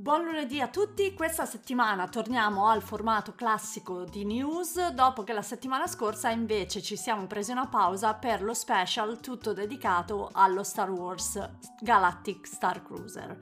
Buon 0.00 0.24
lunedì 0.24 0.62
a 0.62 0.68
tutti, 0.68 1.12
questa 1.12 1.44
settimana 1.44 2.08
torniamo 2.08 2.68
al 2.68 2.80
formato 2.80 3.34
classico 3.34 4.04
di 4.04 4.24
news 4.24 4.92
dopo 4.92 5.24
che 5.24 5.34
la 5.34 5.42
settimana 5.42 5.86
scorsa 5.86 6.30
invece 6.30 6.80
ci 6.80 6.96
siamo 6.96 7.26
presi 7.26 7.50
una 7.50 7.66
pausa 7.66 8.14
per 8.14 8.40
lo 8.42 8.54
special 8.54 9.20
tutto 9.20 9.52
dedicato 9.52 10.30
allo 10.32 10.62
Star 10.62 10.88
Wars 10.88 11.38
Galactic 11.82 12.46
Star 12.46 12.82
Cruiser. 12.82 13.36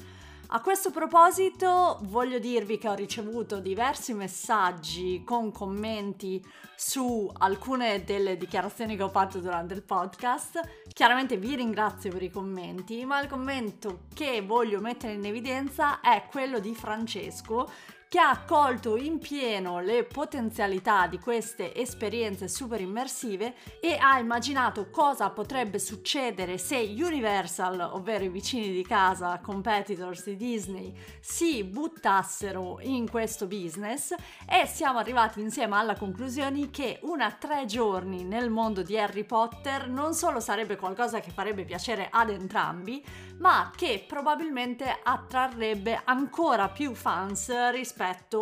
A 0.51 0.63
questo 0.63 0.91
proposito 0.91 1.99
voglio 2.05 2.39
dirvi 2.39 2.79
che 2.79 2.89
ho 2.89 2.95
ricevuto 2.95 3.61
diversi 3.61 4.15
messaggi 4.15 5.23
con 5.23 5.53
commenti 5.53 6.43
su 6.75 7.31
alcune 7.37 8.03
delle 8.03 8.39
dichiarazioni 8.39 8.97
che 8.97 9.03
ho 9.03 9.11
fatto 9.11 9.41
durante 9.41 9.75
il 9.75 9.83
podcast. 9.83 10.87
Chiaramente 10.91 11.37
vi 11.37 11.55
ringrazio 11.55 12.11
per 12.11 12.23
i 12.23 12.31
commenti, 12.31 13.05
ma 13.05 13.21
il 13.21 13.29
commento 13.29 14.05
che 14.15 14.41
voglio 14.41 14.81
mettere 14.81 15.13
in 15.13 15.27
evidenza 15.27 16.01
è 16.01 16.27
quello 16.31 16.61
di 16.61 16.75
Francesco 16.75 17.71
che 18.09 18.19
ha 18.19 18.43
colto 18.47 18.97
in 18.97 19.19
pieno 19.19 19.81
le 19.81 20.05
potenzialità 20.05 21.07
di 21.07 21.19
queste 21.19 21.75
esperienze 21.75 22.49
super 22.49 22.81
immersive 22.81 23.55
e 23.81 23.99
ha 24.01 24.19
immaginato 24.19 24.89
cosa 24.89 25.29
potrebbe 25.29 25.79
succedere 25.79 26.57
se 26.57 26.77
Universal, 26.79 27.79
ovvero 27.93 28.25
i 28.25 28.31
vicini 28.31 28.73
di 28.73 28.83
casa, 28.83 29.39
competitors 29.41 30.25
di 30.25 30.37
Disney, 30.37 30.95
si 31.21 31.63
buttassero 31.65 32.79
in 32.81 33.11
questo 33.11 33.47
business. 33.47 34.15
E 34.49 34.67
siamo 34.67 34.99
arrivati 34.99 35.41
insieme 35.41 35.77
alla 35.77 35.95
conclusione 35.95 36.71
che 36.71 37.01
una 37.03 37.31
tre 37.33 37.67
giorni 37.67 38.25
nel 38.25 38.49
mondo 38.49 38.81
di 38.83 38.99
Harry 38.99 39.25
Potter 39.25 39.87
non 39.87 40.15
solo 40.15 40.41
sarebbe 40.41 40.77
qualcosa 40.77 41.21
che 41.21 41.31
farebbe 41.31 41.65
piacere 41.65 42.09
ad 42.11 42.31
entrambi, 42.31 43.05
ma 43.39 43.71
che 43.77 44.03
probabilmente 44.09 44.99
attrarrebbe 45.03 46.01
ancora 46.05 46.71
più 46.71 46.95
fans 46.95 47.71
rispetto 47.71 47.97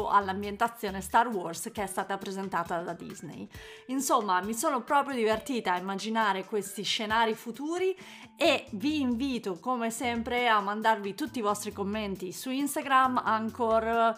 all'ambientazione 0.08 1.00
Star 1.00 1.28
Wars 1.28 1.70
che 1.72 1.82
è 1.82 1.86
stata 1.86 2.18
presentata 2.18 2.80
da 2.80 2.92
Disney. 2.92 3.48
Insomma, 3.86 4.40
mi 4.42 4.54
sono 4.54 4.82
proprio 4.82 5.14
divertita 5.14 5.72
a 5.72 5.78
immaginare 5.78 6.44
questi 6.44 6.82
scenari 6.82 7.34
futuri 7.34 7.96
e 8.36 8.66
vi 8.72 9.00
invito 9.00 9.58
come 9.58 9.90
sempre 9.90 10.48
a 10.48 10.60
mandarvi 10.60 11.14
tutti 11.14 11.38
i 11.38 11.42
vostri 11.42 11.72
commenti 11.72 12.32
su 12.32 12.50
Instagram, 12.50 13.22
Anchor, 13.24 14.14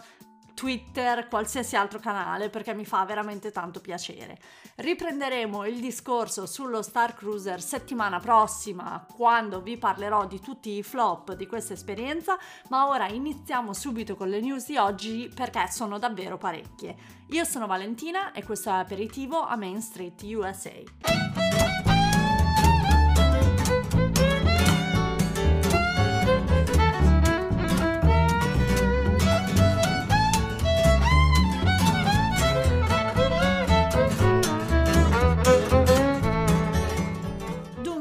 Twitter, 0.59 1.29
qualsiasi 1.29 1.77
altro 1.77 1.99
canale 1.99 2.49
perché 2.49 2.73
mi 2.73 2.83
fa 2.83 3.05
veramente 3.05 3.49
tanto 3.49 3.79
piacere. 3.79 4.37
Riprenderemo 4.75 5.65
il 5.65 5.79
discorso 5.79 6.45
sullo 6.45 6.81
Star 6.81 7.15
Cruiser 7.15 7.61
settimana 7.61 8.19
prossima 8.19 9.05
quando 9.15 9.61
vi 9.61 9.77
parlerò 9.77 10.27
di 10.27 10.41
tutti 10.41 10.71
i 10.71 10.83
flop 10.83 11.31
di 11.35 11.47
questa 11.47 11.71
esperienza, 11.71 12.37
ma 12.67 12.89
ora 12.89 13.07
iniziamo 13.07 13.71
subito 13.71 14.17
con 14.17 14.27
le 14.27 14.41
news 14.41 14.65
di 14.65 14.75
oggi 14.75 15.31
perché 15.33 15.69
sono 15.71 15.97
davvero 15.97 16.37
parecchie. 16.37 16.93
Io 17.29 17.45
sono 17.45 17.65
Valentina 17.65 18.33
e 18.33 18.43
questo 18.43 18.67
è 18.67 18.73
Aperitivo 18.73 19.39
a 19.39 19.55
Main 19.55 19.81
Street 19.81 20.21
USA. 20.23 21.58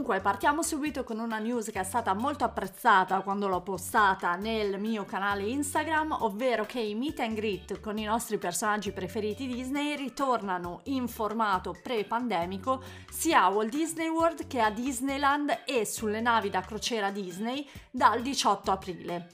Dunque, 0.09 0.25
partiamo 0.25 0.62
subito 0.62 1.05
con 1.05 1.19
una 1.19 1.37
news 1.37 1.69
che 1.70 1.81
è 1.81 1.84
stata 1.84 2.14
molto 2.14 2.42
apprezzata 2.42 3.20
quando 3.20 3.47
l'ho 3.47 3.61
postata 3.61 4.37
nel 4.37 4.81
mio 4.81 5.05
canale 5.05 5.42
Instagram, 5.42 6.17
ovvero 6.20 6.65
che 6.65 6.81
i 6.81 6.95
meet 6.95 7.20
and 7.20 7.34
greet 7.34 7.78
con 7.81 7.98
i 7.98 8.05
nostri 8.05 8.39
personaggi 8.39 8.91
preferiti 8.91 9.47
Disney 9.47 9.97
ritornano 9.97 10.81
in 10.84 11.09
formato 11.09 11.77
pre-pandemico 11.83 12.83
sia 13.11 13.42
a 13.42 13.48
Walt 13.48 13.69
Disney 13.69 14.09
World 14.09 14.47
che 14.47 14.60
a 14.60 14.71
Disneyland 14.71 15.65
e 15.66 15.84
sulle 15.84 16.22
navi 16.22 16.49
da 16.49 16.62
crociera 16.62 17.11
Disney 17.11 17.69
dal 17.91 18.22
18 18.22 18.71
aprile. 18.71 19.28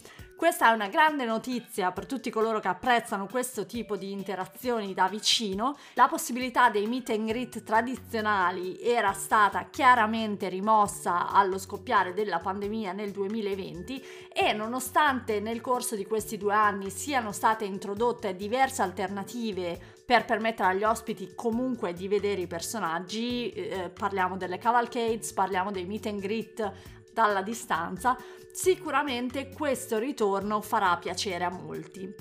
Questa 0.44 0.70
è 0.70 0.74
una 0.74 0.88
grande 0.88 1.24
notizia 1.24 1.90
per 1.90 2.04
tutti 2.04 2.28
coloro 2.28 2.60
che 2.60 2.68
apprezzano 2.68 3.26
questo 3.26 3.64
tipo 3.64 3.96
di 3.96 4.12
interazioni 4.12 4.92
da 4.92 5.08
vicino. 5.08 5.74
La 5.94 6.06
possibilità 6.06 6.68
dei 6.68 6.86
meet 6.86 7.08
and 7.08 7.26
greet 7.26 7.62
tradizionali 7.62 8.78
era 8.78 9.14
stata 9.14 9.68
chiaramente 9.70 10.50
rimossa 10.50 11.30
allo 11.30 11.56
scoppiare 11.56 12.12
della 12.12 12.40
pandemia 12.40 12.92
nel 12.92 13.10
2020 13.10 14.04
e 14.30 14.52
nonostante 14.52 15.40
nel 15.40 15.62
corso 15.62 15.96
di 15.96 16.04
questi 16.04 16.36
due 16.36 16.52
anni 16.52 16.90
siano 16.90 17.32
state 17.32 17.64
introdotte 17.64 18.36
diverse 18.36 18.82
alternative 18.82 19.80
per 20.04 20.26
permettere 20.26 20.68
agli 20.68 20.84
ospiti 20.84 21.32
comunque 21.34 21.94
di 21.94 22.06
vedere 22.06 22.42
i 22.42 22.46
personaggi, 22.46 23.48
eh, 23.48 23.88
parliamo 23.88 24.36
delle 24.36 24.58
cavalcades, 24.58 25.32
parliamo 25.32 25.70
dei 25.70 25.86
meet 25.86 26.04
and 26.04 26.20
greet 26.20 26.72
dalla 27.14 27.40
distanza, 27.40 28.18
sicuramente 28.52 29.48
questo 29.48 29.98
ritorno 29.98 30.60
farà 30.60 30.94
piacere 30.98 31.44
a 31.44 31.50
molti. 31.50 32.12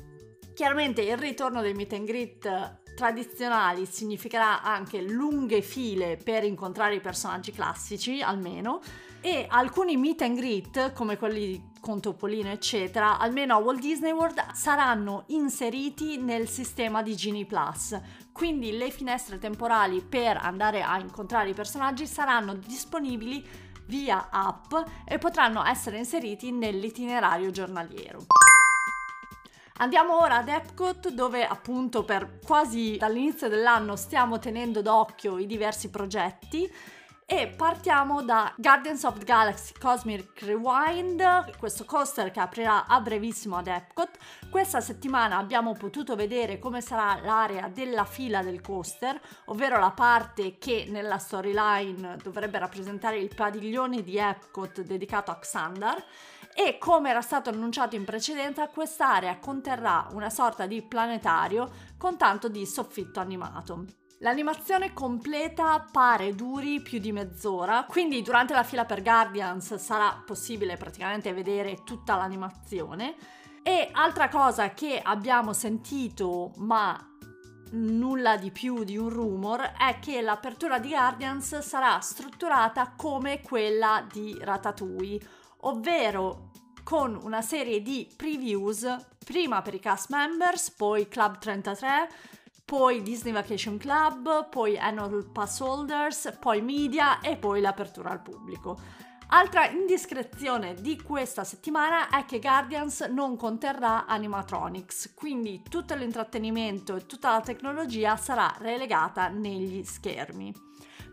Chiaramente 0.53 1.01
il 1.01 1.17
ritorno 1.17 1.61
dei 1.61 1.73
meet 1.73 1.93
and 1.93 2.05
greet 2.05 2.81
tradizionali 2.95 3.85
significherà 3.85 4.61
anche 4.61 5.01
lunghe 5.01 5.61
file 5.61 6.15
per 6.15 6.43
incontrare 6.43 6.95
i 6.95 7.01
personaggi 7.01 7.51
classici, 7.51 8.21
almeno, 8.21 8.79
e 9.19 9.47
alcuni 9.49 9.97
meet 9.97 10.21
and 10.21 10.35
greet, 10.35 10.93
come 10.93 11.17
quelli 11.17 11.71
con 11.79 11.99
Topolino, 11.99 12.49
eccetera, 12.49 13.17
almeno 13.17 13.55
a 13.55 13.57
Walt 13.57 13.79
Disney 13.79 14.11
World, 14.11 14.53
saranno 14.53 15.23
inseriti 15.27 16.17
nel 16.17 16.47
sistema 16.47 17.01
di 17.01 17.15
Genie 17.15 17.45
Plus. 17.45 17.99
Quindi 18.31 18.77
le 18.77 18.91
finestre 18.91 19.37
temporali 19.37 20.01
per 20.01 20.37
andare 20.37 20.81
a 20.81 20.99
incontrare 20.99 21.49
i 21.49 21.53
personaggi 21.53 22.05
saranno 22.05 22.53
disponibili 22.53 23.45
via 23.85 24.29
app 24.29 24.73
e 25.05 25.17
potranno 25.17 25.65
essere 25.65 25.97
inseriti 25.97 26.51
nell'itinerario 26.51 27.51
giornaliero. 27.51 28.25
Andiamo 29.77 30.21
ora 30.21 30.37
ad 30.37 30.49
Epcot 30.49 31.09
dove 31.09 31.45
appunto 31.45 32.03
per 32.03 32.39
quasi 32.45 32.95
dall'inizio 32.97 33.49
dell'anno 33.49 33.95
stiamo 33.95 34.37
tenendo 34.37 34.81
d'occhio 34.81 35.39
i 35.39 35.47
diversi 35.47 35.89
progetti 35.89 36.71
e 37.25 37.47
partiamo 37.47 38.21
da 38.21 38.53
Guardians 38.57 39.03
of 39.03 39.17
the 39.17 39.23
Galaxy 39.23 39.73
Cosmic 39.79 40.41
Rewind, 40.41 41.57
questo 41.57 41.85
coaster 41.85 42.31
che 42.31 42.39
aprirà 42.39 42.85
a 42.85 42.99
brevissimo 42.99 43.57
ad 43.57 43.67
Epcot. 43.67 44.17
Questa 44.49 44.81
settimana 44.81 45.37
abbiamo 45.37 45.73
potuto 45.73 46.15
vedere 46.15 46.59
come 46.59 46.81
sarà 46.81 47.19
l'area 47.21 47.69
della 47.69 48.05
fila 48.05 48.41
del 48.43 48.61
coaster, 48.61 49.19
ovvero 49.45 49.79
la 49.79 49.91
parte 49.91 50.57
che 50.57 50.85
nella 50.89 51.17
storyline 51.17 52.17
dovrebbe 52.21 52.59
rappresentare 52.59 53.17
il 53.17 53.33
padiglione 53.33 54.03
di 54.03 54.17
Epcot 54.17 54.81
dedicato 54.81 55.31
a 55.31 55.39
Xandar 55.39 56.03
e 56.53 56.77
come 56.77 57.09
era 57.09 57.21
stato 57.21 57.49
annunciato 57.49 57.95
in 57.95 58.03
precedenza 58.03 58.67
quest'area 58.67 59.39
conterrà 59.39 60.07
una 60.11 60.29
sorta 60.29 60.67
di 60.67 60.81
planetario 60.83 61.71
con 61.97 62.17
tanto 62.17 62.47
di 62.47 62.65
soffitto 62.65 63.19
animato. 63.19 64.02
L'animazione 64.23 64.93
completa 64.93 65.85
pare 65.91 66.33
duri 66.33 66.79
più 66.79 66.99
di 66.99 67.11
mezz'ora, 67.11 67.83
quindi 67.83 68.21
durante 68.21 68.53
la 68.53 68.63
fila 68.63 68.85
per 68.85 69.01
Guardians 69.01 69.75
sarà 69.75 70.23
possibile 70.25 70.77
praticamente 70.77 71.33
vedere 71.33 71.83
tutta 71.83 72.15
l'animazione. 72.15 73.15
E 73.63 73.89
altra 73.91 74.29
cosa 74.29 74.69
che 74.69 74.97
abbiamo 75.03 75.51
sentito, 75.51 76.53
ma 76.55 76.97
nulla 77.71 78.37
di 78.37 78.49
più 78.51 78.85
di 78.85 78.95
un 78.95 79.09
rumor, 79.09 79.59
è 79.77 79.99
che 79.99 80.21
l'apertura 80.21 80.79
di 80.79 80.87
Guardians 80.87 81.59
sarà 81.59 81.99
strutturata 81.99 82.93
come 82.95 83.41
quella 83.41 84.07
di 84.09 84.37
Ratatouille, 84.39 85.19
ovvero 85.63 86.51
con 86.81 87.19
una 87.23 87.41
serie 87.41 87.81
di 87.81 88.09
previews 88.15 88.87
prima 89.25 89.61
per 89.61 89.73
i 89.73 89.79
cast 89.79 90.09
members, 90.11 90.71
poi 90.71 91.09
Club 91.09 91.39
33, 91.39 92.09
poi 92.65 93.01
Disney 93.01 93.33
Vacation 93.33 93.77
Club, 93.77 94.49
poi 94.49 94.77
Annual 94.77 95.29
Pass 95.31 95.59
Holders, 95.59 96.37
poi 96.39 96.61
Media 96.61 97.19
e 97.19 97.37
poi 97.37 97.61
l'apertura 97.61 98.09
al 98.09 98.21
pubblico. 98.21 98.77
Altra 99.27 99.67
indiscrezione 99.67 100.75
di 100.75 101.01
questa 101.01 101.43
settimana 101.43 102.09
è 102.09 102.23
che 102.25 102.39
Guardians 102.39 103.01
non 103.01 103.35
conterrà 103.35 104.05
animatronics, 104.05 105.13
quindi 105.15 105.63
tutto 105.67 105.95
l'intrattenimento 105.95 106.95
e 106.95 107.05
tutta 107.05 107.31
la 107.31 107.41
tecnologia 107.41 108.15
sarà 108.15 108.53
relegata 108.59 109.29
negli 109.29 109.83
schermi. 109.83 110.53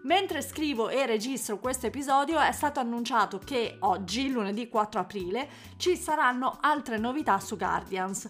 Mentre 0.03 0.41
scrivo 0.41 0.89
e 0.89 1.05
registro 1.05 1.59
questo 1.59 1.87
episodio 1.87 2.39
è 2.39 2.53
stato 2.53 2.81
annunciato 2.81 3.39
che 3.39 3.77
oggi, 3.81 4.31
lunedì 4.31 4.69
4 4.69 5.01
aprile, 5.01 5.49
ci 5.77 5.97
saranno 5.97 6.57
altre 6.61 6.97
novità 6.97 7.39
su 7.39 7.57
Guardians. 7.57 8.29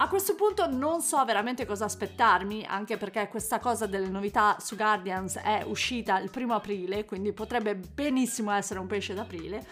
A 0.00 0.06
questo 0.06 0.36
punto 0.36 0.70
non 0.70 1.02
so 1.02 1.24
veramente 1.24 1.66
cosa 1.66 1.84
aspettarmi, 1.86 2.64
anche 2.64 2.96
perché 2.96 3.26
questa 3.26 3.58
cosa 3.58 3.86
delle 3.86 4.08
novità 4.08 4.56
su 4.60 4.76
Guardians 4.76 5.38
è 5.38 5.64
uscita 5.66 6.20
il 6.20 6.30
primo 6.30 6.54
aprile, 6.54 7.04
quindi 7.04 7.32
potrebbe 7.32 7.74
benissimo 7.74 8.52
essere 8.52 8.78
un 8.78 8.86
pesce 8.86 9.12
d'aprile. 9.12 9.66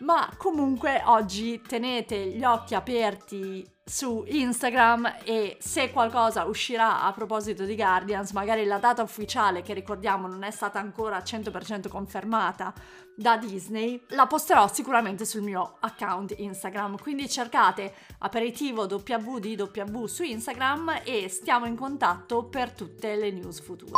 Ma 0.00 0.32
comunque 0.36 1.02
oggi 1.06 1.60
tenete 1.60 2.16
gli 2.16 2.44
occhi 2.44 2.74
aperti 2.74 3.66
su 3.90 4.24
Instagram 4.26 5.16
e 5.24 5.56
se 5.58 5.90
qualcosa 5.90 6.44
uscirà 6.44 7.02
a 7.02 7.12
proposito 7.12 7.64
di 7.64 7.74
Guardians, 7.74 8.30
magari 8.30 8.64
la 8.64 8.78
data 8.78 9.02
ufficiale 9.02 9.62
che 9.62 9.74
ricordiamo 9.74 10.28
non 10.28 10.44
è 10.44 10.50
stata 10.52 10.78
ancora 10.78 11.18
100% 11.18 11.88
confermata 11.88 12.72
da 13.16 13.36
Disney, 13.36 14.00
la 14.10 14.26
posterò 14.26 14.72
sicuramente 14.72 15.24
sul 15.24 15.42
mio 15.42 15.76
account 15.80 16.34
Instagram. 16.38 16.98
Quindi 17.00 17.28
cercate 17.28 17.94
aperitivo 18.18 18.82
WDW 18.84 20.04
su 20.06 20.22
Instagram 20.22 21.00
e 21.04 21.28
stiamo 21.28 21.66
in 21.66 21.76
contatto 21.76 22.44
per 22.44 22.70
tutte 22.70 23.16
le 23.16 23.32
news 23.32 23.60
future. 23.60 23.90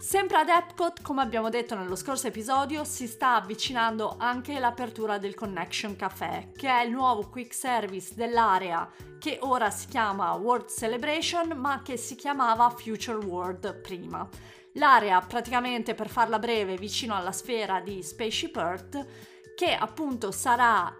Sempre 0.00 0.38
ad 0.38 0.48
Epcot, 0.48 1.02
come 1.02 1.20
abbiamo 1.20 1.50
detto 1.50 1.76
nello 1.76 1.94
scorso 1.94 2.26
episodio, 2.26 2.84
si 2.84 3.06
sta 3.06 3.34
avvicinando 3.34 4.16
anche 4.18 4.58
l'apertura 4.58 5.18
del 5.18 5.34
Connection 5.34 5.94
Café, 5.94 6.52
che 6.56 6.70
è 6.70 6.84
il 6.84 6.90
nuovo 6.90 7.28
quick 7.28 7.52
service 7.52 8.14
dell'area 8.14 8.90
che 9.18 9.36
ora 9.42 9.68
si 9.68 9.88
chiama 9.88 10.32
World 10.32 10.70
Celebration, 10.70 11.50
ma 11.50 11.82
che 11.82 11.98
si 11.98 12.14
chiamava 12.14 12.70
Future 12.70 13.18
World 13.18 13.78
prima. 13.82 14.26
L'area, 14.74 15.20
praticamente 15.20 15.94
per 15.94 16.08
farla 16.08 16.38
breve, 16.38 16.78
vicino 16.78 17.14
alla 17.14 17.32
sfera 17.32 17.80
di 17.80 18.02
Spaceship 18.02 18.56
Earth, 18.56 19.06
che 19.54 19.74
appunto 19.74 20.30
sarà 20.30 20.96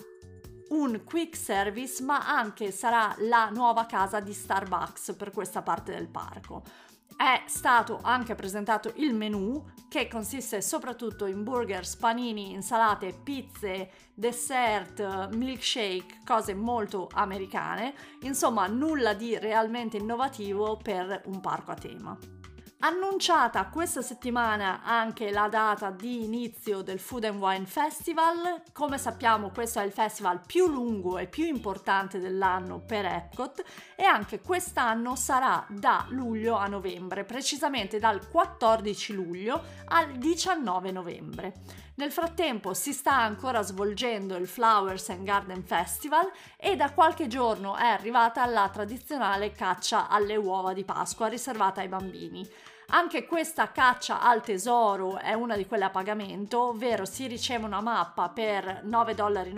un 0.68 1.02
quick 1.04 1.36
service, 1.36 2.02
ma 2.02 2.28
anche 2.28 2.70
sarà 2.70 3.14
la 3.20 3.48
nuova 3.48 3.86
casa 3.86 4.20
di 4.20 4.34
Starbucks 4.34 5.14
per 5.16 5.30
questa 5.30 5.62
parte 5.62 5.92
del 5.92 6.08
parco 6.08 6.88
è 7.20 7.42
stato 7.44 7.98
anche 8.00 8.34
presentato 8.34 8.94
il 8.96 9.12
menù 9.12 9.62
che 9.90 10.08
consiste 10.08 10.62
soprattutto 10.62 11.26
in 11.26 11.44
burgers, 11.44 11.96
panini, 11.96 12.52
insalate, 12.52 13.12
pizze, 13.12 13.90
dessert, 14.14 15.28
milkshake, 15.34 16.20
cose 16.24 16.54
molto 16.54 17.10
americane, 17.12 17.92
insomma 18.22 18.66
nulla 18.68 19.12
di 19.12 19.36
realmente 19.36 19.98
innovativo 19.98 20.78
per 20.82 21.20
un 21.26 21.40
parco 21.40 21.72
a 21.72 21.74
tema. 21.74 22.39
Annunciata 22.82 23.66
questa 23.66 24.00
settimana 24.00 24.80
anche 24.82 25.30
la 25.32 25.48
data 25.48 25.90
di 25.90 26.24
inizio 26.24 26.80
del 26.80 26.98
Food 26.98 27.24
and 27.24 27.38
Wine 27.38 27.66
Festival. 27.66 28.62
Come 28.72 28.96
sappiamo, 28.96 29.50
questo 29.50 29.80
è 29.80 29.84
il 29.84 29.92
festival 29.92 30.40
più 30.46 30.66
lungo 30.66 31.18
e 31.18 31.26
più 31.26 31.44
importante 31.44 32.18
dell'anno 32.18 32.80
per 32.80 33.04
Epcot 33.04 33.62
e 33.94 34.04
anche 34.04 34.40
quest'anno 34.40 35.14
sarà 35.14 35.62
da 35.68 36.06
luglio 36.08 36.56
a 36.56 36.68
novembre, 36.68 37.24
precisamente 37.24 37.98
dal 37.98 38.30
14 38.30 39.12
luglio 39.12 39.62
al 39.88 40.12
19 40.12 40.90
novembre. 40.90 41.52
Nel 41.96 42.12
frattempo 42.12 42.72
si 42.72 42.94
sta 42.94 43.14
ancora 43.14 43.60
svolgendo 43.60 44.34
il 44.36 44.48
Flowers 44.48 45.10
and 45.10 45.24
Garden 45.24 45.62
Festival 45.62 46.30
e 46.56 46.74
da 46.74 46.94
qualche 46.94 47.26
giorno 47.26 47.76
è 47.76 47.84
arrivata 47.84 48.46
la 48.46 48.70
tradizionale 48.72 49.52
caccia 49.52 50.08
alle 50.08 50.36
uova 50.36 50.72
di 50.72 50.82
Pasqua 50.82 51.26
riservata 51.26 51.82
ai 51.82 51.88
bambini. 51.88 52.48
Anche 52.92 53.24
questa 53.24 53.70
caccia 53.70 54.20
al 54.20 54.42
tesoro 54.42 55.16
è 55.18 55.32
una 55.32 55.56
di 55.56 55.64
quelle 55.64 55.84
a 55.84 55.90
pagamento, 55.90 56.70
ovvero 56.70 57.04
si 57.04 57.28
riceve 57.28 57.64
una 57.64 57.80
mappa 57.80 58.30
per 58.30 58.82
9,90 58.84 59.14
dollari, 59.14 59.54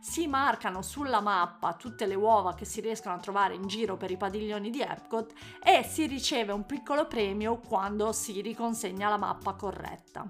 si 0.00 0.26
marcano 0.26 0.82
sulla 0.82 1.22
mappa 1.22 1.72
tutte 1.72 2.04
le 2.04 2.14
uova 2.14 2.54
che 2.54 2.66
si 2.66 2.82
riescono 2.82 3.14
a 3.14 3.20
trovare 3.20 3.54
in 3.54 3.66
giro 3.66 3.96
per 3.96 4.10
i 4.10 4.18
padiglioni 4.18 4.68
di 4.68 4.82
Epcot 4.82 5.32
e 5.62 5.82
si 5.82 6.06
riceve 6.06 6.52
un 6.52 6.66
piccolo 6.66 7.06
premio 7.06 7.58
quando 7.58 8.12
si 8.12 8.42
riconsegna 8.42 9.08
la 9.08 9.16
mappa 9.16 9.54
corretta. 9.54 10.26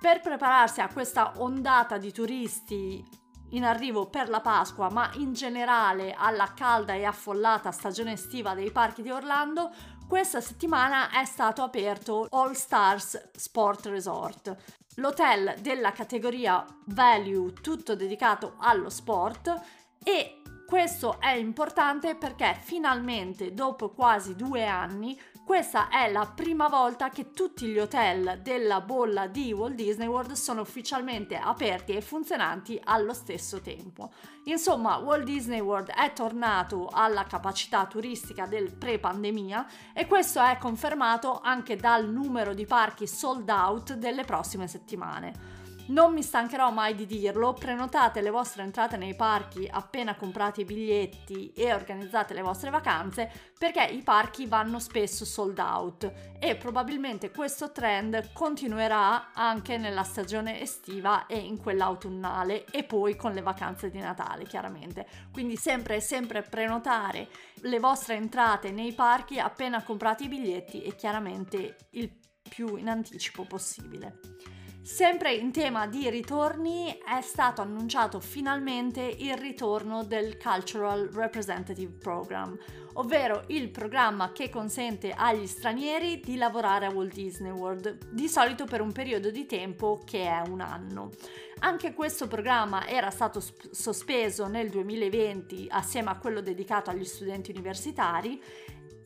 Per 0.00 0.20
prepararsi 0.20 0.80
a 0.80 0.88
questa 0.92 1.34
ondata 1.36 1.98
di 1.98 2.10
turisti 2.10 3.18
in 3.50 3.64
arrivo 3.64 4.06
per 4.06 4.28
la 4.28 4.40
Pasqua, 4.40 4.90
ma 4.90 5.10
in 5.14 5.34
generale 5.34 6.14
alla 6.16 6.52
calda 6.54 6.94
e 6.94 7.04
affollata 7.04 7.70
stagione 7.70 8.12
estiva 8.12 8.54
dei 8.54 8.70
parchi 8.70 9.02
di 9.02 9.10
Orlando, 9.10 9.70
questa 10.10 10.40
settimana 10.40 11.10
è 11.10 11.24
stato 11.24 11.62
aperto 11.62 12.26
All 12.30 12.50
Stars 12.54 13.30
Sport 13.30 13.86
Resort, 13.86 14.56
l'hotel 14.96 15.54
della 15.60 15.92
categoria 15.92 16.64
Value 16.86 17.52
tutto 17.52 17.94
dedicato 17.94 18.54
allo 18.58 18.90
sport 18.90 19.54
e 20.02 20.42
questo 20.66 21.20
è 21.20 21.30
importante 21.34 22.16
perché 22.16 22.58
finalmente 22.60 23.54
dopo 23.54 23.90
quasi 23.90 24.34
due 24.34 24.66
anni 24.66 25.16
questa 25.50 25.88
è 25.88 26.08
la 26.12 26.30
prima 26.32 26.68
volta 26.68 27.08
che 27.08 27.32
tutti 27.32 27.66
gli 27.66 27.78
hotel 27.80 28.38
della 28.40 28.80
bolla 28.80 29.26
di 29.26 29.52
Walt 29.52 29.74
Disney 29.74 30.06
World 30.06 30.30
sono 30.34 30.60
ufficialmente 30.60 31.36
aperti 31.36 31.90
e 31.90 32.00
funzionanti 32.00 32.80
allo 32.84 33.12
stesso 33.12 33.60
tempo. 33.60 34.12
Insomma, 34.44 34.98
Walt 34.98 35.24
Disney 35.24 35.58
World 35.58 35.90
è 35.90 36.12
tornato 36.12 36.88
alla 36.92 37.24
capacità 37.24 37.84
turistica 37.86 38.46
del 38.46 38.72
pre-pandemia 38.72 39.66
e 39.92 40.06
questo 40.06 40.40
è 40.40 40.56
confermato 40.56 41.40
anche 41.42 41.74
dal 41.74 42.08
numero 42.08 42.54
di 42.54 42.64
parchi 42.64 43.08
sold 43.08 43.48
out 43.48 43.94
delle 43.94 44.22
prossime 44.22 44.68
settimane. 44.68 45.59
Non 45.90 46.12
mi 46.12 46.22
stancherò 46.22 46.70
mai 46.70 46.94
di 46.94 47.04
dirlo, 47.04 47.52
prenotate 47.52 48.20
le 48.20 48.30
vostre 48.30 48.62
entrate 48.62 48.96
nei 48.96 49.16
parchi 49.16 49.68
appena 49.68 50.14
comprate 50.14 50.60
i 50.60 50.64
biglietti 50.64 51.52
e 51.52 51.74
organizzate 51.74 52.32
le 52.32 52.42
vostre 52.42 52.70
vacanze 52.70 53.28
perché 53.58 53.82
i 53.82 54.00
parchi 54.00 54.46
vanno 54.46 54.78
spesso 54.78 55.24
sold 55.24 55.58
out 55.58 56.12
e 56.38 56.54
probabilmente 56.54 57.32
questo 57.32 57.72
trend 57.72 58.32
continuerà 58.32 59.32
anche 59.32 59.78
nella 59.78 60.04
stagione 60.04 60.60
estiva 60.60 61.26
e 61.26 61.38
in 61.38 61.58
quella 61.58 61.86
autunnale 61.86 62.66
e 62.66 62.84
poi 62.84 63.16
con 63.16 63.32
le 63.32 63.42
vacanze 63.42 63.90
di 63.90 63.98
Natale 63.98 64.44
chiaramente. 64.44 65.08
Quindi 65.32 65.56
sempre 65.56 66.00
sempre 66.00 66.42
prenotare 66.42 67.26
le 67.62 67.80
vostre 67.80 68.14
entrate 68.14 68.70
nei 68.70 68.92
parchi 68.92 69.40
appena 69.40 69.82
comprate 69.82 70.22
i 70.22 70.28
biglietti 70.28 70.82
e 70.82 70.94
chiaramente 70.94 71.88
il 71.90 72.16
più 72.48 72.76
in 72.76 72.88
anticipo 72.88 73.42
possibile. 73.42 74.59
Sempre 74.82 75.34
in 75.34 75.52
tema 75.52 75.86
di 75.86 76.08
ritorni 76.08 76.98
è 77.04 77.20
stato 77.20 77.60
annunciato 77.60 78.18
finalmente 78.18 79.02
il 79.02 79.36
ritorno 79.36 80.04
del 80.04 80.38
Cultural 80.38 81.10
Representative 81.12 81.92
Program, 81.98 82.56
ovvero 82.94 83.44
il 83.48 83.68
programma 83.68 84.32
che 84.32 84.48
consente 84.48 85.12
agli 85.12 85.46
stranieri 85.46 86.20
di 86.20 86.36
lavorare 86.36 86.86
a 86.86 86.90
Walt 86.92 87.12
Disney 87.12 87.50
World, 87.50 88.10
di 88.10 88.26
solito 88.26 88.64
per 88.64 88.80
un 88.80 88.90
periodo 88.90 89.30
di 89.30 89.44
tempo 89.44 90.00
che 90.02 90.24
è 90.24 90.42
un 90.48 90.62
anno. 90.62 91.10
Anche 91.58 91.92
questo 91.92 92.26
programma 92.26 92.88
era 92.88 93.10
stato 93.10 93.38
sp- 93.38 93.70
sospeso 93.70 94.46
nel 94.46 94.70
2020 94.70 95.66
assieme 95.68 96.08
a 96.08 96.16
quello 96.16 96.40
dedicato 96.40 96.88
agli 96.88 97.04
studenti 97.04 97.50
universitari 97.50 98.42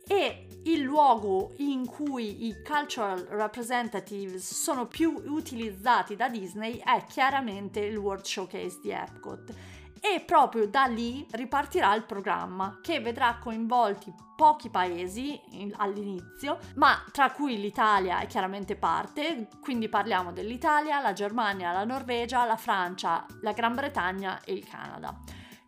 e 0.06 0.49
il 0.64 0.80
luogo 0.80 1.52
in 1.58 1.87
cui 1.87 2.46
i 2.46 2.62
cultural 2.62 3.26
representatives 3.30 4.54
sono 4.54 4.87
più 4.87 5.23
utilizzati 5.26 6.16
da 6.16 6.28
Disney 6.28 6.78
è 6.78 7.04
chiaramente 7.04 7.80
il 7.80 7.96
World 7.96 8.25
Showcase 8.25 8.80
di 8.82 8.90
Epcot 8.90 9.54
e 10.00 10.20
proprio 10.20 10.66
da 10.66 10.84
lì 10.84 11.26
ripartirà 11.30 11.94
il 11.94 12.04
programma 12.04 12.78
che 12.82 13.00
vedrà 13.00 13.38
coinvolti 13.40 14.12
pochi 14.37 14.68
paesi 14.68 15.40
all'inizio, 15.76 16.58
ma 16.75 17.02
tra 17.11 17.30
cui 17.30 17.58
l'Italia 17.58 18.20
è 18.20 18.26
chiaramente 18.26 18.76
parte, 18.76 19.49
quindi 19.62 19.88
parliamo 19.88 20.30
dell'Italia, 20.30 21.00
la 21.00 21.14
Germania, 21.14 21.73
la 21.73 21.84
Norvegia, 21.84 22.44
la 22.44 22.56
Francia, 22.56 23.25
la 23.40 23.52
Gran 23.52 23.75
Bretagna 23.75 24.42
e 24.44 24.52
il 24.52 24.68
Canada. 24.68 25.18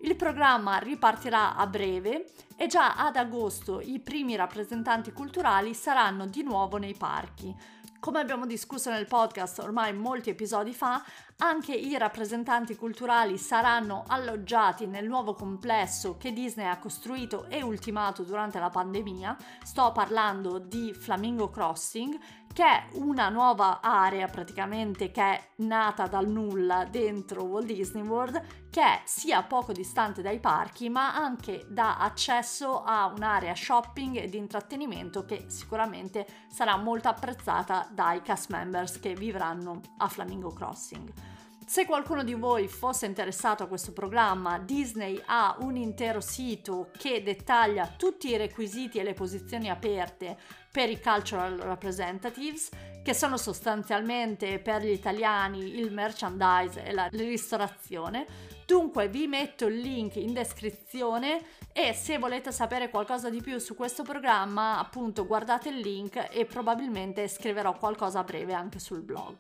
Il 0.06 0.14
programma 0.14 0.78
ripartirà 0.78 1.56
a 1.56 1.66
breve 1.66 2.26
e 2.56 2.68
già 2.68 2.94
ad 2.94 3.16
agosto 3.16 3.80
i 3.80 3.98
primi 3.98 4.36
rappresentanti 4.36 5.10
culturali 5.10 5.75
saranno 5.75 6.26
di 6.26 6.44
nuovo 6.44 6.76
nei 6.76 6.94
parchi. 6.94 7.52
Come 7.98 8.20
abbiamo 8.20 8.46
discusso 8.46 8.88
nel 8.88 9.08
podcast 9.08 9.58
ormai 9.58 9.92
molti 9.92 10.30
episodi 10.30 10.72
fa, 10.72 11.04
anche 11.38 11.75
i 11.75 11.99
rappresentanti 11.99 12.76
culturali 12.76 13.37
saranno 13.37 14.05
alloggiati 14.07 14.87
nel 14.87 15.07
nuovo 15.07 15.35
complesso 15.35 16.16
che 16.16 16.33
Disney 16.33 16.66
ha 16.66 16.78
costruito 16.78 17.47
e 17.49 17.62
ultimato 17.62 18.23
durante 18.23 18.59
la 18.59 18.71
pandemia. 18.71 19.37
Sto 19.62 19.93
parlando 19.93 20.59
di 20.59 20.95
Flamingo 20.95 21.50
Crossing, 21.50 22.19
che 22.55 22.64
è 22.64 22.87
una 22.93 23.28
nuova 23.28 23.81
area 23.83 24.28
praticamente 24.28 25.11
che 25.11 25.21
è 25.23 25.49
nata 25.57 26.07
dal 26.07 26.26
nulla 26.26 26.87
dentro 26.87 27.43
Walt 27.43 27.66
Disney 27.66 28.02
World, 28.02 28.71
che 28.71 28.81
è 28.81 29.00
sia 29.05 29.43
poco 29.43 29.73
distante 29.73 30.23
dai 30.23 30.40
parchi, 30.40 30.88
ma 30.88 31.14
anche 31.14 31.66
dà 31.69 31.99
accesso 31.99 32.83
a 32.83 33.12
un'area 33.14 33.55
shopping 33.55 34.16
e 34.16 34.31
di 34.31 34.38
intrattenimento 34.38 35.26
che 35.26 35.45
sicuramente 35.49 36.26
sarà 36.49 36.76
molto 36.76 37.09
apprezzata 37.09 37.87
dai 37.90 38.23
cast 38.23 38.50
members 38.50 39.00
che 39.00 39.12
vivranno 39.12 39.83
a 39.99 40.09
Flamingo 40.09 40.50
Crossing. 40.50 41.25
Se 41.68 41.85
qualcuno 41.85 42.23
di 42.23 42.35
voi 42.35 42.68
fosse 42.68 43.06
interessato 43.06 43.64
a 43.64 43.66
questo 43.66 43.92
programma, 43.92 44.56
Disney 44.61 45.20
ha 45.26 45.56
un 45.58 45.76
intero 45.76 46.20
sito 46.20 46.90
che 46.96 47.25
dettaglia 47.25 47.92
tutti 47.96 48.28
i 48.28 48.37
requisiti 48.37 48.99
e 48.99 49.02
le 49.02 49.14
posizioni 49.14 49.68
aperte 49.68 50.38
per 50.70 50.88
i 50.88 51.00
cultural 51.00 51.58
representatives, 51.58 52.68
che 53.02 53.12
sono 53.12 53.37
sostanzialmente 53.37 54.61
per 54.61 54.82
gli 54.82 54.92
italiani 54.92 55.80
il 55.80 55.92
merchandise 55.92 56.85
e 56.85 56.92
la 56.92 57.08
ristorazione. 57.11 58.26
Dunque 58.64 59.08
vi 59.08 59.26
metto 59.26 59.66
il 59.66 59.80
link 59.80 60.16
in 60.16 60.32
descrizione 60.32 61.42
e 61.73 61.92
se 61.94 62.18
volete 62.18 62.52
sapere 62.52 62.90
qualcosa 62.90 63.28
di 63.28 63.42
più 63.42 63.58
su 63.58 63.75
questo 63.75 64.04
programma, 64.04 64.78
appunto 64.78 65.26
guardate 65.26 65.70
il 65.70 65.78
link 65.78 66.28
e 66.30 66.44
probabilmente 66.46 67.26
scriverò 67.26 67.76
qualcosa 67.76 68.20
a 68.20 68.25
breve 68.25 68.54
anche 68.54 68.78
sul 68.78 69.02
blog. 69.02 69.35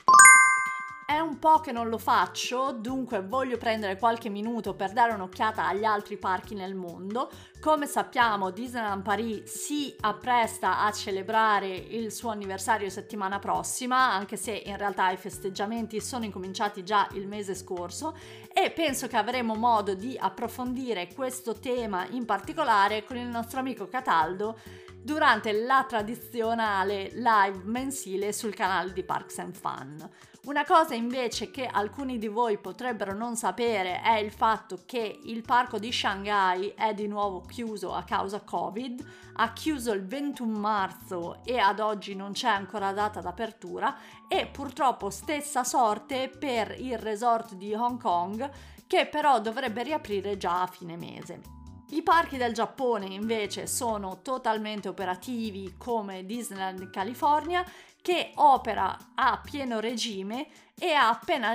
È 1.06 1.20
un 1.20 1.38
po' 1.38 1.60
che 1.60 1.70
non 1.70 1.88
lo 1.88 1.98
faccio, 1.98 2.72
dunque 2.72 3.22
voglio 3.22 3.58
prendere 3.58 3.96
qualche 3.96 4.28
minuto 4.28 4.74
per 4.74 4.90
dare 4.90 5.12
un'occhiata 5.12 5.64
agli 5.64 5.84
altri 5.84 6.16
parchi 6.16 6.56
nel 6.56 6.74
mondo. 6.74 7.30
Come 7.60 7.86
sappiamo, 7.86 8.50
Disneyland 8.50 9.04
Paris 9.04 9.44
si 9.44 9.94
appresta 10.00 10.80
a 10.80 10.90
celebrare 10.90 11.68
il 11.68 12.10
suo 12.10 12.30
anniversario 12.30 12.90
settimana 12.90 13.38
prossima, 13.38 14.12
anche 14.14 14.36
se 14.36 14.50
in 14.66 14.76
realtà 14.76 15.12
i 15.12 15.16
festeggiamenti 15.16 16.00
sono 16.00 16.24
incominciati 16.24 16.82
già 16.82 17.06
il 17.12 17.28
mese 17.28 17.54
scorso 17.54 18.16
e 18.52 18.72
penso 18.72 19.06
che 19.06 19.16
avremo 19.16 19.54
modo 19.54 19.94
di 19.94 20.16
approfondire 20.18 21.06
questo 21.14 21.60
tema 21.60 22.04
in 22.08 22.24
particolare 22.24 23.04
con 23.04 23.16
il 23.16 23.28
nostro 23.28 23.60
amico 23.60 23.86
Cataldo 23.86 24.58
durante 25.06 25.52
la 25.52 25.84
tradizionale 25.88 27.10
live 27.14 27.60
mensile 27.62 28.32
sul 28.32 28.52
canale 28.52 28.92
di 28.92 29.04
Parks 29.04 29.38
and 29.38 29.54
Fun. 29.54 30.10
Una 30.46 30.64
cosa 30.64 30.94
invece 30.94 31.52
che 31.52 31.64
alcuni 31.64 32.18
di 32.18 32.26
voi 32.26 32.58
potrebbero 32.58 33.14
non 33.14 33.36
sapere 33.36 34.02
è 34.02 34.16
il 34.16 34.32
fatto 34.32 34.80
che 34.84 35.20
il 35.22 35.42
parco 35.42 35.78
di 35.78 35.92
Shanghai 35.92 36.72
è 36.76 36.92
di 36.92 37.06
nuovo 37.06 37.42
chiuso 37.42 37.94
a 37.94 38.02
causa 38.02 38.40
Covid, 38.40 39.06
ha 39.34 39.52
chiuso 39.52 39.92
il 39.92 40.04
21 40.04 40.58
marzo 40.58 41.44
e 41.44 41.56
ad 41.56 41.78
oggi 41.78 42.16
non 42.16 42.32
c'è 42.32 42.48
ancora 42.48 42.90
data 42.90 43.20
d'apertura 43.20 43.96
e 44.26 44.46
purtroppo 44.46 45.10
stessa 45.10 45.62
sorte 45.62 46.28
per 46.28 46.74
il 46.76 46.98
resort 46.98 47.54
di 47.54 47.72
Hong 47.74 48.00
Kong 48.00 48.50
che 48.88 49.06
però 49.06 49.40
dovrebbe 49.40 49.84
riaprire 49.84 50.36
già 50.36 50.62
a 50.62 50.66
fine 50.66 50.96
mese. 50.96 51.55
I 51.90 52.02
parchi 52.02 52.36
del 52.36 52.52
Giappone 52.52 53.06
invece 53.06 53.68
sono 53.68 54.20
totalmente 54.20 54.88
operativi 54.88 55.74
come 55.78 56.26
Disneyland 56.26 56.90
California 56.90 57.64
che 58.02 58.32
opera 58.34 59.12
a 59.14 59.40
pieno 59.42 59.78
regime 59.78 60.48
e 60.76 60.92
ha 60.92 61.08
appena 61.08 61.54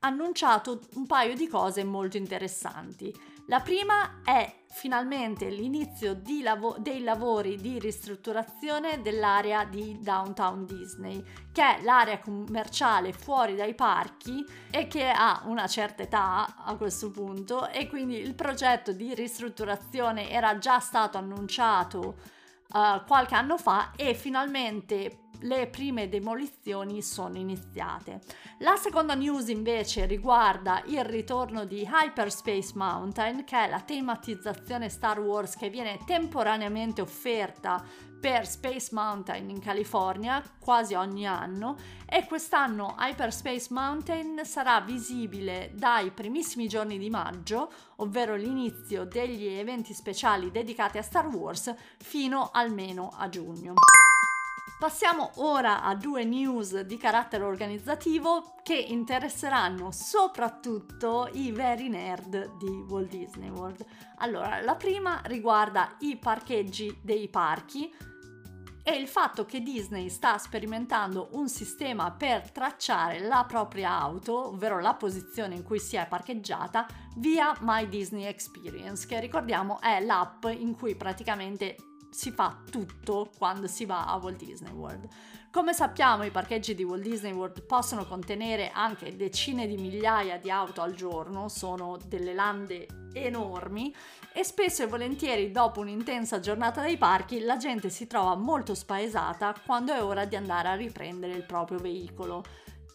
annunciato 0.00 0.80
un 0.94 1.06
paio 1.06 1.34
di 1.34 1.46
cose 1.46 1.84
molto 1.84 2.16
interessanti. 2.16 3.14
La 3.50 3.60
prima 3.60 4.20
è 4.24 4.64
finalmente 4.68 5.48
l'inizio 5.48 6.20
lav- 6.42 6.76
dei 6.80 7.02
lavori 7.02 7.56
di 7.56 7.78
ristrutturazione 7.78 9.00
dell'area 9.00 9.64
di 9.64 9.98
Downtown 10.02 10.66
Disney, 10.66 11.24
che 11.50 11.62
è 11.78 11.82
l'area 11.82 12.18
commerciale 12.18 13.14
fuori 13.14 13.56
dai 13.56 13.74
parchi 13.74 14.44
e 14.70 14.86
che 14.86 15.08
ha 15.08 15.44
una 15.46 15.66
certa 15.66 16.02
età 16.02 16.56
a 16.62 16.76
questo 16.76 17.10
punto 17.10 17.70
e 17.70 17.88
quindi 17.88 18.18
il 18.18 18.34
progetto 18.34 18.92
di 18.92 19.14
ristrutturazione 19.14 20.28
era 20.28 20.58
già 20.58 20.78
stato 20.78 21.16
annunciato 21.16 22.18
uh, 22.74 23.02
qualche 23.06 23.34
anno 23.34 23.56
fa 23.56 23.92
e 23.96 24.12
finalmente 24.12 25.27
le 25.40 25.68
prime 25.68 26.08
demolizioni 26.08 27.02
sono 27.02 27.36
iniziate. 27.36 28.20
La 28.58 28.76
seconda 28.76 29.14
news 29.14 29.48
invece 29.48 30.06
riguarda 30.06 30.82
il 30.86 31.04
ritorno 31.04 31.64
di 31.64 31.88
Hyperspace 31.88 32.72
Mountain, 32.74 33.44
che 33.44 33.64
è 33.64 33.68
la 33.68 33.80
tematizzazione 33.80 34.88
Star 34.88 35.20
Wars 35.20 35.56
che 35.56 35.70
viene 35.70 35.98
temporaneamente 36.04 37.00
offerta 37.00 37.84
per 38.20 38.46
Space 38.46 38.88
Mountain 38.92 39.48
in 39.48 39.60
California 39.60 40.42
quasi 40.58 40.94
ogni 40.94 41.26
anno 41.26 41.76
e 42.04 42.26
quest'anno 42.26 42.96
Hyperspace 42.98 43.68
Mountain 43.70 44.40
sarà 44.44 44.80
visibile 44.80 45.70
dai 45.74 46.10
primissimi 46.10 46.68
giorni 46.68 46.98
di 46.98 47.10
maggio, 47.10 47.70
ovvero 47.96 48.34
l'inizio 48.34 49.04
degli 49.04 49.46
eventi 49.46 49.94
speciali 49.94 50.50
dedicati 50.50 50.98
a 50.98 51.02
Star 51.02 51.26
Wars, 51.28 51.72
fino 51.98 52.50
almeno 52.52 53.12
a 53.14 53.28
giugno. 53.28 53.74
Passiamo 54.78 55.32
ora 55.38 55.82
a 55.82 55.96
due 55.96 56.22
news 56.22 56.82
di 56.82 56.96
carattere 56.98 57.42
organizzativo 57.42 58.54
che 58.62 58.76
interesseranno 58.76 59.90
soprattutto 59.90 61.28
i 61.32 61.50
veri 61.50 61.88
nerd 61.88 62.56
di 62.58 62.84
Walt 62.88 63.08
Disney 63.08 63.48
World. 63.48 63.84
Allora, 64.18 64.60
la 64.60 64.76
prima 64.76 65.20
riguarda 65.24 65.96
i 65.98 66.16
parcheggi 66.16 66.96
dei 67.02 67.28
parchi 67.28 67.92
e 68.84 68.94
il 68.94 69.08
fatto 69.08 69.44
che 69.44 69.62
Disney 69.62 70.08
sta 70.10 70.38
sperimentando 70.38 71.30
un 71.32 71.48
sistema 71.48 72.12
per 72.12 72.52
tracciare 72.52 73.18
la 73.18 73.44
propria 73.48 73.98
auto, 73.98 74.46
ovvero 74.46 74.78
la 74.78 74.94
posizione 74.94 75.56
in 75.56 75.64
cui 75.64 75.80
si 75.80 75.96
è 75.96 76.06
parcheggiata, 76.06 76.86
via 77.16 77.52
My 77.62 77.88
Disney 77.88 78.26
Experience, 78.26 79.08
che 79.08 79.18
ricordiamo 79.18 79.80
è 79.80 79.98
l'app 80.00 80.44
in 80.44 80.76
cui 80.76 80.94
praticamente 80.94 81.74
si 82.10 82.30
fa 82.30 82.62
tutto 82.70 83.30
quando 83.36 83.66
si 83.66 83.84
va 83.84 84.06
a 84.06 84.16
Walt 84.16 84.36
Disney 84.36 84.72
World. 84.72 85.08
Come 85.50 85.72
sappiamo 85.72 86.24
i 86.24 86.30
parcheggi 86.30 86.74
di 86.74 86.84
Walt 86.84 87.02
Disney 87.02 87.32
World 87.32 87.62
possono 87.62 88.06
contenere 88.06 88.70
anche 88.70 89.16
decine 89.16 89.66
di 89.66 89.76
migliaia 89.76 90.38
di 90.38 90.50
auto 90.50 90.82
al 90.82 90.94
giorno, 90.94 91.48
sono 91.48 91.98
delle 92.06 92.34
lande 92.34 92.86
enormi 93.14 93.94
e 94.32 94.44
spesso 94.44 94.82
e 94.82 94.86
volentieri 94.86 95.50
dopo 95.50 95.80
un'intensa 95.80 96.40
giornata 96.40 96.82
dei 96.82 96.98
parchi 96.98 97.40
la 97.40 97.56
gente 97.56 97.88
si 97.88 98.06
trova 98.06 98.36
molto 98.36 98.74
spaesata 98.74 99.54
quando 99.64 99.92
è 99.92 100.02
ora 100.02 100.26
di 100.26 100.36
andare 100.36 100.68
a 100.68 100.74
riprendere 100.74 101.32
il 101.32 101.44
proprio 101.44 101.78
veicolo 101.78 102.44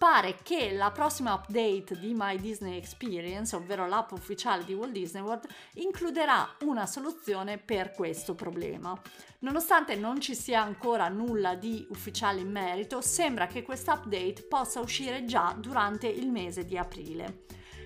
pare 0.03 0.35
che 0.43 0.73
la 0.73 0.91
prossima 0.91 1.33
update 1.33 1.97
di 1.97 2.13
My 2.13 2.37
Disney 2.37 2.75
Experience, 2.75 3.55
ovvero 3.55 3.87
l'app 3.87 4.11
ufficiale 4.11 4.65
di 4.65 4.73
Walt 4.73 4.91
Disney 4.91 5.23
World, 5.23 5.47
includerà 5.75 6.57
una 6.63 6.85
soluzione 6.85 7.57
per 7.57 7.93
questo 7.93 8.35
problema. 8.35 8.99
Nonostante 9.39 9.95
non 9.95 10.19
ci 10.19 10.35
sia 10.35 10.61
ancora 10.61 11.07
nulla 11.07 11.55
di 11.55 11.87
ufficiale 11.89 12.41
in 12.41 12.51
merito, 12.51 12.99
sembra 12.99 13.47
che 13.47 13.63
questa 13.63 13.93
update 13.93 14.41
possa 14.41 14.81
uscire 14.81 15.23
già 15.23 15.55
durante 15.57 16.07
il 16.07 16.29
mese 16.29 16.65
di 16.65 16.77
aprile. 16.77 17.45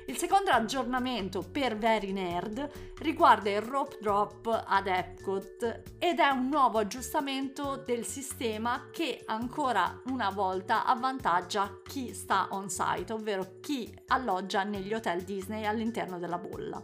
Il 0.09 0.15
secondo 0.15 0.51
aggiornamento 0.51 1.41
per 1.41 1.77
Very 1.77 2.13
Nerd 2.13 2.93
riguarda 2.99 3.49
il 3.49 3.61
rope 3.61 3.97
drop 3.99 4.63
ad 4.65 4.87
Epcot 4.87 5.81
ed 5.99 6.19
è 6.19 6.29
un 6.29 6.47
nuovo 6.47 6.77
aggiustamento 6.77 7.83
del 7.85 8.05
sistema 8.05 8.87
che 8.89 9.23
ancora 9.25 10.01
una 10.05 10.29
volta 10.29 10.85
avvantaggia 10.85 11.81
chi 11.83 12.13
sta 12.13 12.47
on 12.51 12.69
site, 12.69 13.11
ovvero 13.11 13.57
chi 13.59 13.93
alloggia 14.07 14.63
negli 14.63 14.93
hotel 14.93 15.23
Disney 15.23 15.65
all'interno 15.65 16.17
della 16.17 16.37
bolla. 16.37 16.81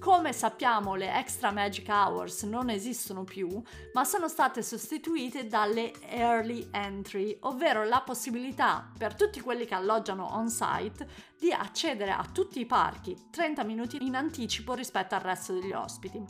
Come 0.00 0.32
sappiamo 0.32 0.94
le 0.94 1.12
extra 1.12 1.50
magic 1.50 1.86
hours 1.88 2.44
non 2.44 2.70
esistono 2.70 3.22
più, 3.22 3.62
ma 3.92 4.02
sono 4.04 4.28
state 4.28 4.62
sostituite 4.62 5.46
dalle 5.46 5.92
early 6.08 6.66
entry, 6.72 7.36
ovvero 7.40 7.84
la 7.84 8.00
possibilità 8.00 8.90
per 8.96 9.14
tutti 9.14 9.42
quelli 9.42 9.66
che 9.66 9.74
alloggiano 9.74 10.24
on 10.32 10.48
site 10.48 11.06
di 11.38 11.52
accedere 11.52 12.12
a 12.12 12.24
tutti 12.32 12.60
i 12.60 12.66
parchi 12.66 13.14
30 13.30 13.62
minuti 13.62 13.98
in 14.00 14.16
anticipo 14.16 14.72
rispetto 14.72 15.14
al 15.14 15.20
resto 15.20 15.52
degli 15.52 15.72
ospiti. 15.72 16.24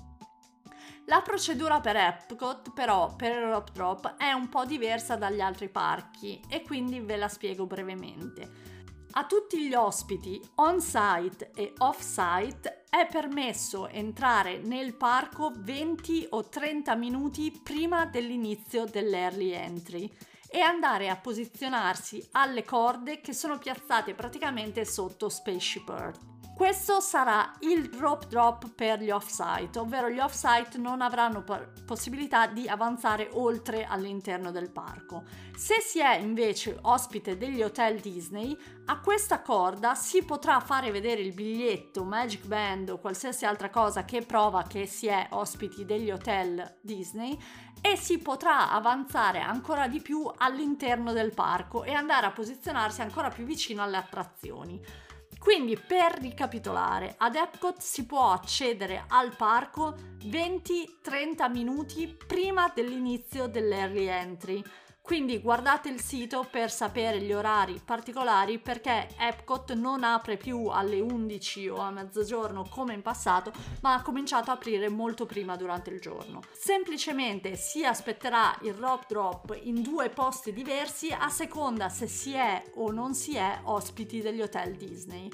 La 1.06 1.22
procedura 1.22 1.78
per 1.78 1.94
Epcot 1.94 2.72
però 2.72 3.14
per 3.14 3.36
il 3.36 3.50
Rope 3.50 3.70
Drop 3.72 4.16
è 4.16 4.32
un 4.32 4.48
po' 4.48 4.64
diversa 4.64 5.14
dagli 5.14 5.40
altri 5.40 5.68
parchi 5.68 6.40
e 6.48 6.62
quindi 6.62 6.98
ve 6.98 7.16
la 7.16 7.28
spiego 7.28 7.66
brevemente. 7.66 8.79
A 9.12 9.26
tutti 9.26 9.66
gli 9.66 9.74
ospiti 9.74 10.40
on-site 10.56 11.50
e 11.56 11.72
off-site 11.78 12.84
è 12.88 13.08
permesso 13.10 13.88
entrare 13.88 14.58
nel 14.58 14.94
parco 14.94 15.50
20 15.52 16.28
o 16.30 16.48
30 16.48 16.94
minuti 16.94 17.50
prima 17.50 18.06
dell'inizio 18.06 18.84
dell'early 18.84 19.50
entry 19.50 20.08
e 20.48 20.60
andare 20.60 21.08
a 21.08 21.16
posizionarsi 21.16 22.28
alle 22.32 22.64
corde 22.64 23.20
che 23.20 23.32
sono 23.32 23.58
piazzate 23.58 24.14
praticamente 24.14 24.84
sotto 24.84 25.28
Spaceship 25.28 25.88
Earth. 25.88 26.29
Questo 26.60 27.00
sarà 27.00 27.54
il 27.60 27.88
drop 27.88 28.26
drop 28.26 28.70
per 28.74 29.00
gli 29.00 29.08
off-site, 29.08 29.78
ovvero 29.78 30.10
gli 30.10 30.18
off-site 30.18 30.76
non 30.76 31.00
avranno 31.00 31.42
possibilità 31.86 32.48
di 32.48 32.68
avanzare 32.68 33.30
oltre 33.32 33.86
all'interno 33.86 34.50
del 34.50 34.70
parco. 34.70 35.22
Se 35.56 35.80
si 35.80 36.00
è 36.00 36.18
invece 36.18 36.76
ospite 36.82 37.38
degli 37.38 37.62
hotel 37.62 37.98
Disney, 37.98 38.54
a 38.84 39.00
questa 39.00 39.40
corda 39.40 39.94
si 39.94 40.22
potrà 40.22 40.60
fare 40.60 40.90
vedere 40.90 41.22
il 41.22 41.32
biglietto, 41.32 42.04
Magic 42.04 42.44
Band 42.44 42.90
o 42.90 42.98
qualsiasi 42.98 43.46
altra 43.46 43.70
cosa 43.70 44.04
che 44.04 44.20
prova 44.20 44.64
che 44.64 44.84
si 44.84 45.06
è 45.06 45.28
ospiti 45.30 45.86
degli 45.86 46.10
hotel 46.10 46.76
Disney 46.82 47.38
e 47.80 47.96
si 47.96 48.18
potrà 48.18 48.70
avanzare 48.70 49.40
ancora 49.40 49.88
di 49.88 50.02
più 50.02 50.30
all'interno 50.36 51.14
del 51.14 51.32
parco 51.32 51.84
e 51.84 51.94
andare 51.94 52.26
a 52.26 52.32
posizionarsi 52.32 53.00
ancora 53.00 53.30
più 53.30 53.44
vicino 53.44 53.82
alle 53.82 53.96
attrazioni. 53.96 55.08
Quindi 55.40 55.74
per 55.78 56.18
ricapitolare, 56.20 57.14
ad 57.16 57.34
Epcot 57.34 57.80
si 57.80 58.04
può 58.04 58.30
accedere 58.30 59.04
al 59.08 59.34
parco 59.34 59.96
20-30 60.22 61.50
minuti 61.50 62.14
prima 62.26 62.70
dell'inizio 62.74 63.46
dell'early 63.48 64.04
entry. 64.06 64.62
Quindi 65.10 65.40
guardate 65.40 65.88
il 65.88 66.00
sito 66.00 66.46
per 66.48 66.70
sapere 66.70 67.20
gli 67.20 67.32
orari 67.32 67.80
particolari 67.84 68.60
perché 68.60 69.08
Epcot 69.18 69.72
non 69.72 70.04
apre 70.04 70.36
più 70.36 70.68
alle 70.68 71.00
11 71.00 71.68
o 71.68 71.78
a 71.78 71.90
mezzogiorno 71.90 72.68
come 72.70 72.94
in 72.94 73.02
passato, 73.02 73.52
ma 73.82 73.94
ha 73.94 74.02
cominciato 74.02 74.50
a 74.50 74.54
aprire 74.54 74.88
molto 74.88 75.26
prima 75.26 75.56
durante 75.56 75.90
il 75.90 75.98
giorno. 75.98 76.42
Semplicemente 76.52 77.56
si 77.56 77.84
aspetterà 77.84 78.56
il 78.62 78.74
rope 78.74 79.06
drop 79.08 79.58
in 79.62 79.82
due 79.82 80.10
posti 80.10 80.52
diversi 80.52 81.10
a 81.10 81.28
seconda 81.28 81.88
se 81.88 82.06
si 82.06 82.34
è 82.34 82.62
o 82.74 82.92
non 82.92 83.12
si 83.12 83.34
è 83.34 83.62
ospiti 83.64 84.20
degli 84.20 84.40
hotel 84.42 84.76
Disney. 84.76 85.28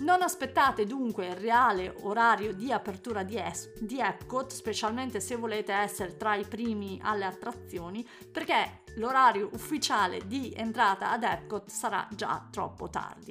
Non 0.00 0.20
aspettate 0.20 0.84
dunque 0.84 1.28
il 1.28 1.36
reale 1.36 1.94
orario 2.02 2.52
di 2.52 2.70
apertura 2.70 3.22
di, 3.22 3.36
es- 3.38 3.72
di, 3.78 3.98
Epcot, 3.98 4.52
specialmente 4.52 5.20
se 5.20 5.36
volete 5.36 5.72
essere 5.72 6.16
tra 6.16 6.34
i 6.34 6.44
primi 6.44 6.98
alle 7.02 7.24
attrazioni, 7.24 8.06
perché 8.30 8.81
l'orario 8.96 9.48
ufficiale 9.52 10.26
di 10.26 10.52
entrata 10.54 11.10
ad 11.10 11.22
Epcot 11.22 11.68
sarà 11.68 12.06
già 12.10 12.46
troppo 12.50 12.88
tardi. 12.88 13.30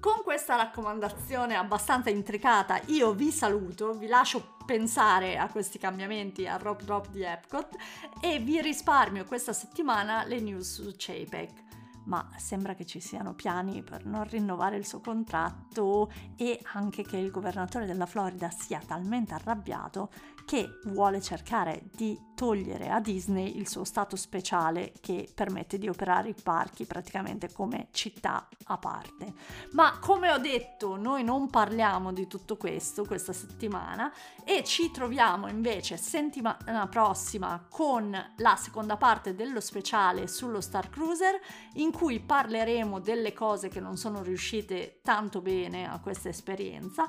Con 0.00 0.22
questa 0.22 0.56
raccomandazione 0.56 1.56
abbastanza 1.56 2.08
intricata 2.08 2.80
io 2.86 3.12
vi 3.12 3.30
saluto, 3.30 3.92
vi 3.92 4.06
lascio 4.06 4.56
pensare 4.64 5.36
a 5.36 5.48
questi 5.48 5.78
cambiamenti 5.78 6.46
al 6.46 6.58
Rope 6.58 6.84
Drop 6.84 7.10
di 7.10 7.22
Epcot 7.22 7.76
e 8.20 8.38
vi 8.38 8.62
risparmio 8.62 9.24
questa 9.24 9.52
settimana 9.52 10.24
le 10.24 10.40
news 10.40 10.82
su 10.82 10.90
JPEG 10.90 11.68
ma 12.04 12.28
sembra 12.36 12.74
che 12.74 12.86
ci 12.86 12.98
siano 12.98 13.34
piani 13.34 13.82
per 13.82 14.04
non 14.04 14.24
rinnovare 14.24 14.76
il 14.76 14.86
suo 14.86 15.00
contratto 15.00 16.10
e 16.36 16.60
anche 16.72 17.04
che 17.04 17.16
il 17.16 17.30
governatore 17.30 17.86
della 17.86 18.06
Florida 18.06 18.50
sia 18.50 18.80
talmente 18.84 19.34
arrabbiato 19.34 20.10
che 20.50 20.80
vuole 20.86 21.20
cercare 21.20 21.84
di 21.94 22.18
togliere 22.34 22.88
a 22.88 22.98
Disney 22.98 23.56
il 23.56 23.68
suo 23.68 23.84
stato 23.84 24.16
speciale 24.16 24.92
che 25.00 25.28
permette 25.32 25.78
di 25.78 25.88
operare 25.88 26.30
i 26.30 26.34
parchi 26.34 26.86
praticamente 26.86 27.52
come 27.52 27.86
città 27.92 28.48
a 28.64 28.76
parte. 28.76 29.32
Ma 29.74 30.00
come 30.00 30.32
ho 30.32 30.38
detto, 30.38 30.96
noi 30.96 31.22
non 31.22 31.50
parliamo 31.50 32.12
di 32.12 32.26
tutto 32.26 32.56
questo 32.56 33.04
questa 33.04 33.32
settimana 33.32 34.12
e 34.42 34.64
ci 34.64 34.90
troviamo 34.90 35.46
invece 35.46 35.96
settimana 35.96 36.88
prossima 36.88 37.64
con 37.68 38.10
la 38.38 38.56
seconda 38.56 38.96
parte 38.96 39.36
dello 39.36 39.60
speciale 39.60 40.26
sullo 40.26 40.60
Star 40.60 40.90
Cruiser 40.90 41.38
in 41.74 41.92
cui 41.92 42.18
parleremo 42.18 42.98
delle 42.98 43.32
cose 43.32 43.68
che 43.68 43.78
non 43.78 43.96
sono 43.96 44.20
riuscite 44.20 44.98
tanto 45.04 45.40
bene 45.40 45.88
a 45.88 46.00
questa 46.00 46.28
esperienza 46.28 47.08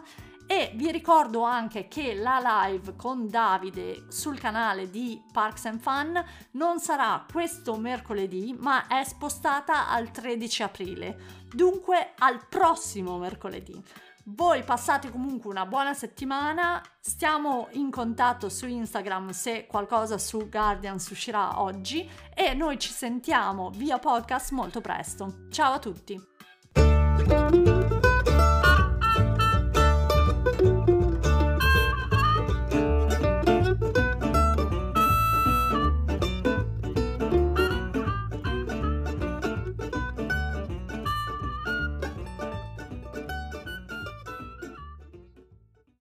e 0.52 0.74
vi 0.76 0.92
ricordo 0.92 1.44
anche 1.44 1.88
che 1.88 2.14
la 2.14 2.66
live 2.66 2.98
con 2.98 3.30
Davide 3.30 4.08
sul 4.10 4.38
canale 4.38 4.90
di 4.90 5.24
Parks 5.32 5.64
and 5.68 5.80
Fun 5.80 6.22
non 6.52 6.78
sarà 6.78 7.26
questo 7.32 7.78
mercoledì, 7.78 8.54
ma 8.60 8.86
è 8.88 9.02
spostata 9.06 9.88
al 9.88 10.12
13 10.12 10.64
aprile, 10.64 11.18
dunque 11.54 12.16
al 12.18 12.46
prossimo 12.50 13.18
mercoledì. 13.18 13.82
Voi 14.26 14.62
passate 14.64 15.10
comunque 15.10 15.50
una 15.50 15.66
buona 15.66 15.94
settimana, 15.94 16.82
stiamo 17.00 17.70
in 17.72 17.90
contatto 17.90 18.50
su 18.50 18.68
Instagram 18.68 19.30
se 19.30 19.68
qualcosa 19.68 20.18
su 20.18 20.50
Guardians 20.50 21.10
uscirà 21.12 21.62
oggi 21.62 22.10
e 22.36 22.54
noi 22.54 22.78
ci 22.78 22.92
sentiamo 22.92 23.70
via 23.70 24.00
podcast 24.00 24.52
molto 24.52 24.82
presto. 24.82 25.48
Ciao 25.50 25.72
a 25.72 25.80
tutti! 25.80 26.31